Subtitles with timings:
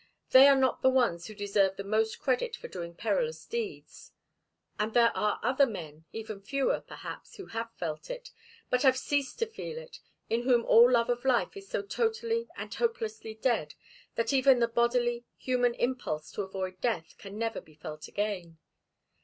[0.31, 4.11] They are not the ones who deserve the most credit for doing perilous deeds.
[4.79, 8.31] And there are other men, even fewer, perhaps, who have felt it,
[8.71, 12.47] but have ceased to feel it, in whom all love of life is so totally
[12.57, 13.75] and hopelessly dead
[14.15, 18.57] that even the bodily, human impulse to avoid death can never be felt again.